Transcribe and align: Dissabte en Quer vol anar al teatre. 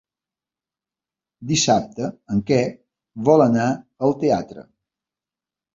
Dissabte 1.51 2.09
en 2.37 2.41
Quer 2.49 2.65
vol 3.29 3.47
anar 3.49 3.71
al 4.09 4.21
teatre. 4.27 4.71